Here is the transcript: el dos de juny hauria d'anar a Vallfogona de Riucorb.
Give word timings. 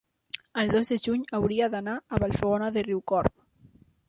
el 0.61 0.71
dos 0.75 0.89
de 0.93 0.97
juny 1.03 1.27
hauria 1.39 1.69
d'anar 1.75 1.99
a 2.17 2.21
Vallfogona 2.25 2.71
de 2.79 2.85
Riucorb. 2.89 3.49